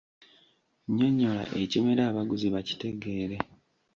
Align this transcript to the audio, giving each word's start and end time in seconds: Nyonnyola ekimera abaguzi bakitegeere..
Nyonnyola 0.95 1.43
ekimera 1.61 2.01
abaguzi 2.07 2.47
bakitegeere.. 2.55 3.37